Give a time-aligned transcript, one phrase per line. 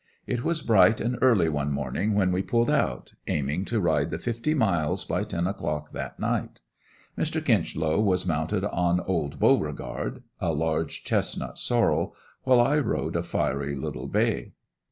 [0.25, 4.17] It was bright and early one morning when we pulled out, aiming to ride the
[4.17, 6.59] fifty miles by ten o'clock that night.
[7.15, 7.39] Mr.
[7.39, 13.75] Kinchlow was mounted on "old Beauregard," a large chestnut sorrel, while I rode a fiery
[13.75, 14.53] little bay.